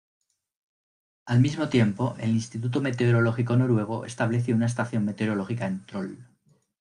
Al 1.27 1.41
mismo 1.41 1.69
tiempo, 1.69 2.15
el 2.17 2.31
Instituto 2.31 2.81
Meteorológico 2.81 3.55
Noruego 3.55 4.03
estableció 4.05 4.55
una 4.55 4.65
estación 4.65 5.05
meteorológica 5.05 5.67
en 5.67 5.85
Troll. 5.85 6.17